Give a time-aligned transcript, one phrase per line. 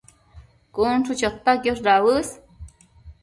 [0.75, 2.31] cun chu chota quiosh dauës